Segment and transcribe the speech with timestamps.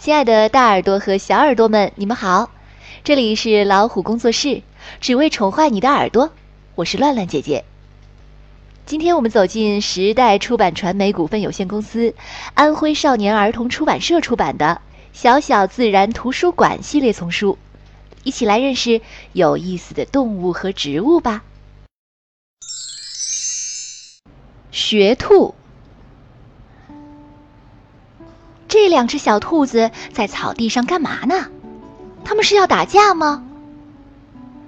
[0.00, 2.50] 亲爱的大耳朵和小耳朵们，你们好！
[3.04, 4.62] 这里是老虎工作室，
[4.98, 6.32] 只为宠坏你的耳朵。
[6.74, 7.66] 我是乱乱姐姐。
[8.86, 12.14] 今天我们走进时代出版传媒股份有限公司
[12.54, 14.80] 安徽少年儿童出版社出版的
[15.18, 17.58] 《小小自然图书馆》系列丛书，
[18.24, 19.02] 一起来认识
[19.34, 21.44] 有意思的动物和植物吧。
[24.70, 25.54] 学兔。
[28.70, 31.48] 这两只小兔子在草地上干嘛呢？
[32.24, 33.44] 他们是要打架吗？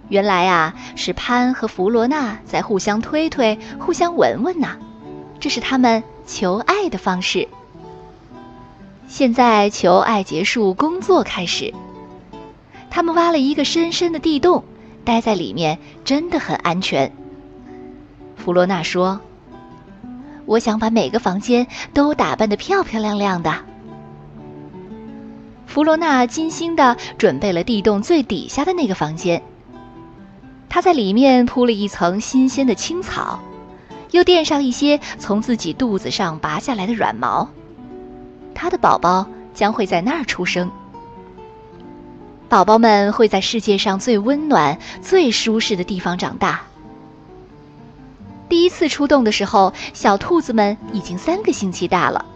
[0.08, 4.76] 原来啊，是潘和弗罗娜在互相推推、互相闻闻呢。
[5.38, 7.46] 这是他们求爱的方式。
[9.06, 11.72] 现在求爱结束，工作开始。
[12.90, 14.64] 他们挖了一个深深的地洞，
[15.04, 17.12] 待在里面真的很安全。
[18.36, 19.20] 弗罗娜说
[20.44, 23.54] ：“我想把每个房间都打扮得漂漂亮亮的。”
[25.72, 29.42] 弗罗娜精心地准备了地洞最底下的那个房间。
[30.68, 33.40] 她在里面铺了一层新鲜的青草，
[34.10, 37.48] 又垫上一些从自己肚子上拔下来的软毛。
[38.54, 40.70] 她的宝宝将会在那儿出生。
[42.50, 46.64] 宝宝们会在世界上最温暖、最舒适的地方长大。
[48.50, 52.26] 第一次出洞的时候，小兔子们已经三个星期大了。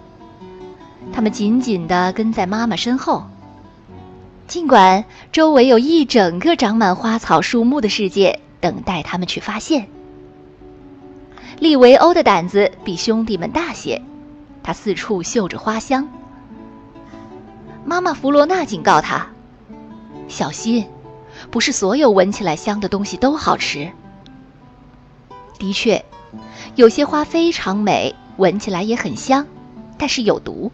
[1.12, 3.24] 他们紧紧地跟在妈妈身后，
[4.46, 9.88] 尽管周围有一整个长满花草树木的世界等待他们去发现。
[11.58, 14.02] 利维欧的胆子比兄弟们大些，
[14.62, 16.06] 他四处嗅着花香。
[17.84, 19.28] 妈妈弗罗娜警告他
[20.28, 20.86] ：“小心，
[21.50, 23.90] 不是所有闻起来香的东西都好吃。”
[25.58, 26.04] 的确，
[26.74, 29.46] 有些花非常美，闻起来也很香，
[29.96, 30.70] 但是有毒。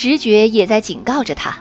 [0.00, 1.58] 直觉也在警告着他。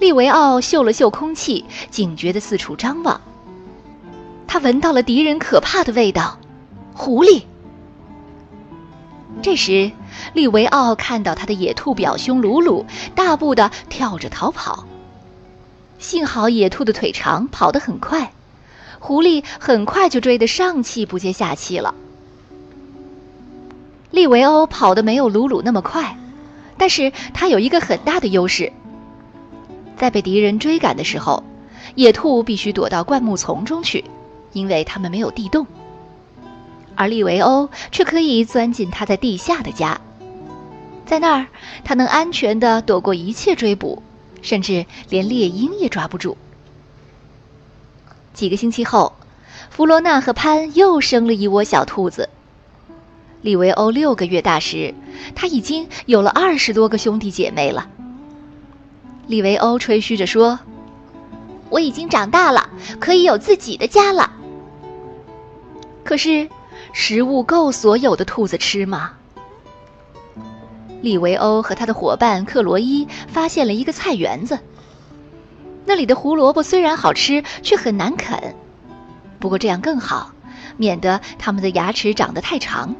[0.00, 3.20] 利维奥嗅了嗅空气，警觉地四处张望。
[4.48, 6.40] 他闻到了敌人可怕的味道——
[6.92, 7.44] 狐狸。
[9.42, 9.92] 这时，
[10.32, 12.84] 利维奥看到他的野兔表兄鲁鲁
[13.14, 14.84] 大步地跳着逃跑。
[16.00, 18.32] 幸好野兔的腿长，跑得很快，
[18.98, 21.94] 狐狸很快就追得上气不接下气了。
[24.10, 26.18] 利维欧跑得没有鲁鲁那么快。
[26.76, 28.72] 但是它有一个很大的优势，
[29.96, 31.44] 在被敌人追赶的时候，
[31.94, 34.04] 野兔必须躲到灌木丛中去，
[34.52, 35.66] 因为它们没有地洞。
[36.96, 40.00] 而利维欧却可以钻进他在地下的家，
[41.06, 41.46] 在那儿，
[41.84, 44.02] 他能安全地躲过一切追捕，
[44.42, 46.36] 甚至连猎鹰也抓不住。
[48.32, 49.12] 几个星期后，
[49.70, 52.28] 弗罗娜和潘又生了一窝小兔子。
[53.44, 54.94] 利维欧六个月大时，
[55.34, 57.90] 他已经有了二十多个兄弟姐妹了。
[59.26, 60.58] 利维欧吹嘘着说
[61.68, 64.32] ：“我已经长大了，可以有自己的家了。”
[66.04, 66.48] 可是，
[66.94, 69.12] 食物够所有的兔子吃吗？
[71.02, 74.58] 利维欧和他的伙伴克罗伊发现了一个菜园子，
[75.84, 78.54] 那里的胡萝卜虽然好吃，却很难啃。
[79.38, 80.32] 不过这样更好，
[80.78, 82.96] 免得他们的牙齿长得太长。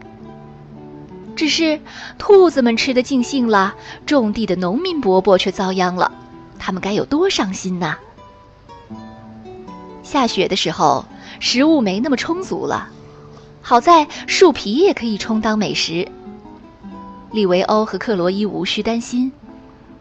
[1.36, 1.80] 只是
[2.18, 3.74] 兔子们吃的尽兴了，
[4.06, 6.12] 种地的农民伯伯却遭殃了，
[6.58, 7.96] 他们该有多伤心呐！
[10.02, 11.04] 下雪的时候，
[11.40, 12.88] 食物没那么充足了，
[13.62, 16.08] 好在树皮也可以充当美食。
[17.32, 19.32] 利维欧和克罗伊无需担心，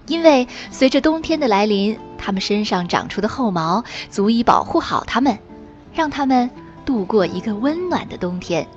[0.06, 5.40] 因为随着冬天的来临，他们身上长出的厚毛足以保护好它们，
[5.96, 6.50] 让它们
[6.86, 8.68] 度过一个温暖的冬天。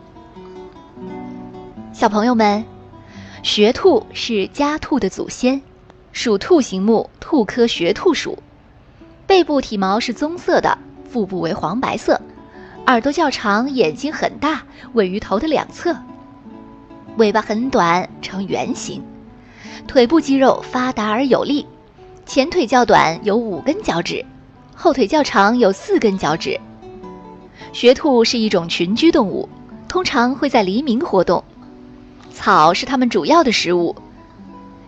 [1.98, 2.62] 小朋友们，
[3.42, 5.62] 穴兔是家兔的祖先，
[6.12, 8.38] 属兔形目兔科学兔属。
[9.26, 10.76] 背部体毛是棕色的，
[11.08, 12.20] 腹部为黄白色，
[12.86, 14.62] 耳朵较长，眼睛很大，
[14.92, 15.96] 位于头的两侧。
[17.16, 19.02] 尾巴很短，呈圆形。
[19.86, 21.66] 腿部肌肉发达而有力，
[22.26, 24.22] 前腿较短，有五根脚趾，
[24.74, 26.60] 后腿较长，有四根脚趾。
[27.72, 29.48] 学兔是一种群居动物，
[29.88, 31.42] 通常会在黎明活动。
[32.36, 33.96] 草是它们主要的食物。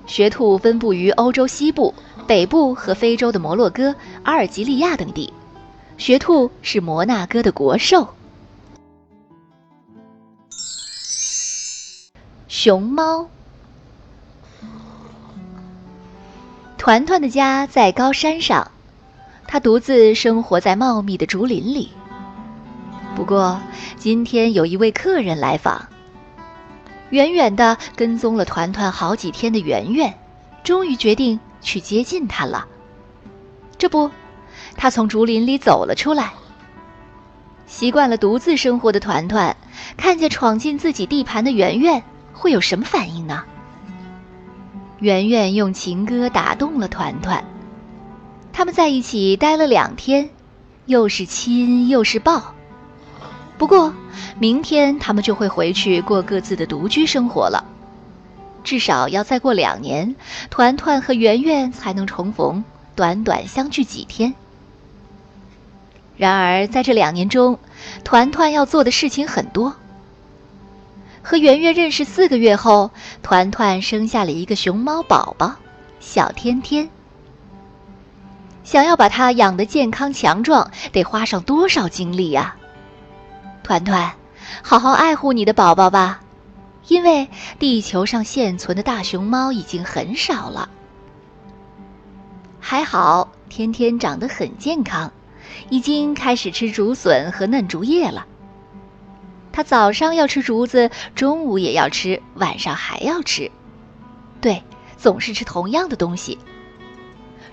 [0.07, 1.95] 学兔分布于欧洲西部、
[2.27, 5.33] 北部和非洲的摩洛哥、阿尔及利亚等地。
[5.97, 8.09] 学兔是摩纳哥的国兽。
[12.47, 13.29] 熊猫。
[16.77, 18.71] 团团的家在高山上，
[19.47, 21.91] 它独自生活在茂密的竹林里。
[23.17, 23.61] 不过，
[23.99, 25.89] 今天有一位客人来访。
[27.11, 30.19] 远远的跟踪了团团好几天的圆圆，
[30.63, 32.67] 终于决定去接近它了。
[33.79, 34.11] 这不，
[34.77, 36.33] 它从竹林里走了出来。
[37.67, 39.57] 习惯了独自生活的团团，
[39.97, 42.03] 看见闯进自己地盘的圆圆，
[42.33, 43.45] 会有什么反应呢？
[44.99, 47.45] 圆圆用情歌打动了团团，
[48.53, 50.29] 他们在一起待了两天，
[50.87, 52.55] 又是亲又是抱。
[53.59, 53.93] 不过，
[54.39, 57.65] 明天他们就会回去过各自的独居生活了。
[58.63, 60.15] 至少要再过两年，
[60.49, 62.63] 团团和圆圆才能重逢，
[62.95, 64.35] 短短相聚几天。
[66.17, 67.59] 然而，在这两年中，
[68.05, 69.75] 团团要做的事情很多。
[71.23, 72.91] 和圆圆认识四个月后，
[73.23, 75.57] 团团生下了一个熊猫宝宝，
[76.01, 76.89] 小天天。
[78.65, 82.55] 想要把它养得健康强壮，得花上多少精力呀？
[83.69, 84.15] 团团，
[84.63, 86.23] 好好爱护你的宝宝吧，
[86.87, 87.29] 因为
[87.59, 90.71] 地球上现存的大熊猫已经很少了。
[92.59, 95.13] 还好，天天长得很健康，
[95.69, 98.25] 已经开始吃竹笋和嫩竹叶了。
[99.53, 103.53] 他早上要吃竹子，中午也要吃，晚上还要吃，
[104.41, 104.63] 对，
[104.97, 106.39] 总是吃同样的东西。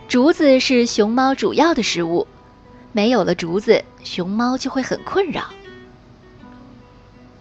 [0.07, 2.25] 竹子是熊猫主要的食物，
[2.94, 5.44] 没有了竹子，熊猫就会很困扰。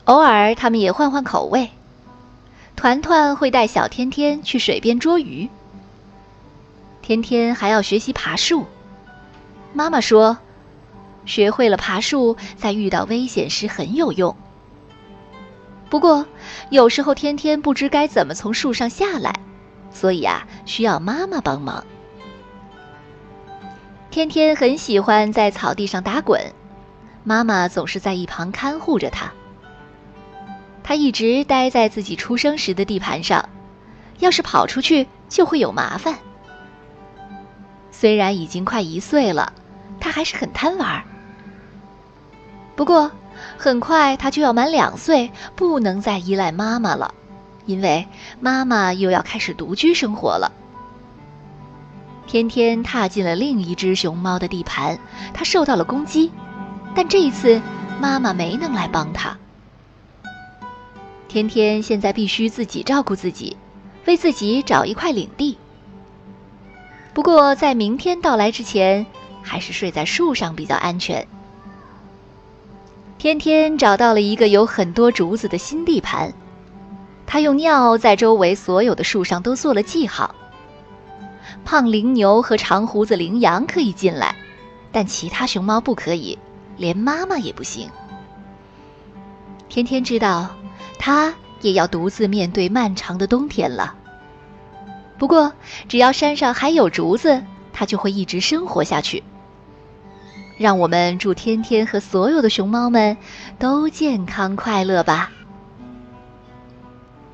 [0.05, 1.71] 偶尔，他们也换换口味。
[2.77, 5.49] 团团会带小天天去水边捉鱼，
[7.01, 8.67] 天天还要学习爬树。
[9.73, 10.37] 妈妈说，
[11.25, 14.37] 学会了爬树，在遇到危险时很有用。
[15.89, 16.27] 不过，
[16.71, 19.33] 有时候天天不知该怎么从树上下来，
[19.91, 21.83] 所以啊，需要妈妈帮忙。
[24.11, 26.53] 天天很喜欢在草地上打滚，
[27.23, 29.33] 妈妈总是在一旁看护着他。
[30.85, 33.49] 他一直待在自己出生时的地盘上，
[34.21, 36.17] 要是跑出去就会有麻烦。
[37.91, 39.53] 虽然已经快一岁了，
[39.99, 41.03] 他还是很贪玩。
[42.77, 43.11] 不过。
[43.59, 47.13] 很快他就要满两岁，不能再依赖妈妈了，
[47.67, 48.07] 因为
[48.39, 50.53] 妈妈又要开始独居生活了。
[52.29, 54.97] 天天踏进了另一只熊猫的地盘，
[55.35, 56.31] 他受到了攻击，
[56.95, 57.61] 但这一次
[58.01, 59.37] 妈妈没能来帮他。
[61.35, 63.57] 天天现在必须自己照顾自己，
[64.07, 65.59] 为自己找一块领地。
[67.13, 69.05] 不过在明天到来之前，
[69.43, 71.27] 还是睡在树上比较安全。
[73.19, 76.33] 天天找到了一个有很多竹子的新地盘，
[77.27, 80.37] 他用尿在周围所有的树上都做了记号。
[81.65, 84.37] 胖羚牛和长胡子羚羊可以进来，
[84.93, 86.39] 但其他熊猫不可以，
[86.77, 87.91] 连妈妈也不行。
[89.69, 90.55] 天天知道，
[90.99, 93.95] 他也要独自面对漫长的冬天了。
[95.19, 95.53] 不过，
[95.89, 97.43] 只要山上还有竹子，
[97.73, 99.23] 他就会一直生活下去。
[100.59, 103.17] 让我们祝天天和所有的熊猫们
[103.59, 105.31] 都健康快乐吧。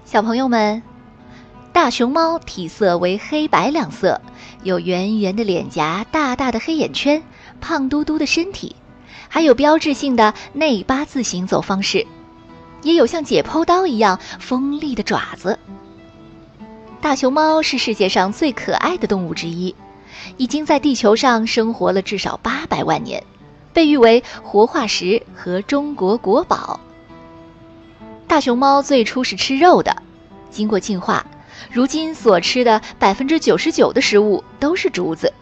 [0.05, 0.83] 小朋友们，
[1.73, 4.21] 大熊猫体色为黑白两色，
[4.63, 7.23] 有圆圆的脸颊、大大的黑眼圈、
[7.61, 8.75] 胖嘟嘟的身体，
[9.29, 12.07] 还有标志性的内八字行走方式，
[12.83, 15.59] 也有像解剖刀一样锋利的爪子。
[17.01, 19.75] 大熊猫是世界上最可爱的动物之一。
[20.37, 23.25] 已经在地球上生活了至少八百万年，
[23.73, 26.79] 被誉为活化石和中国国宝。
[28.27, 30.03] 大熊猫最初是吃肉的，
[30.51, 31.25] 经过进化，
[31.71, 35.33] 如今所吃的百分之九十九的食物都是竹子。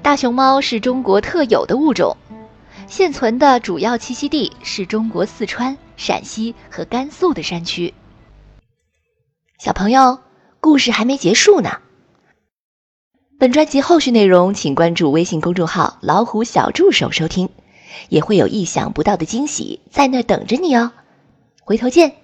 [0.00, 2.16] 大熊猫是中国特有的物种，
[2.86, 7.94] 现存的主要栖息地是中国四川、陕西和甘肃的山区。
[9.58, 10.20] 小朋友，
[10.60, 11.78] 故事还没结束呢。
[13.38, 17.48] 本专辑后续内容，请关注微信公众号“老虎小助手”收听，
[18.08, 20.92] 也会有意想不到的惊喜在那等着你哦。
[21.60, 22.23] 回头见。